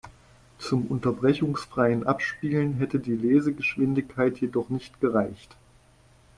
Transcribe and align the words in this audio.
Zum 0.57 0.87
unterbrechungsfreien 0.87 2.07
Abspielen 2.07 2.73
hätte 2.79 2.97
die 2.97 3.15
Lesegeschwindigkeit 3.15 4.35
jedoch 4.41 4.69
nicht 4.69 4.99
gereicht. 4.99 5.55